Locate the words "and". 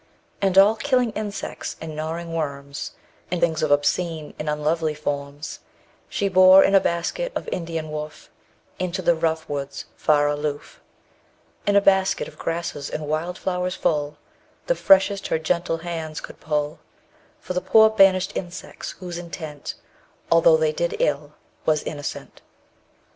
0.47-0.57, 1.79-1.95, 3.29-3.39, 4.39-4.49, 12.89-13.05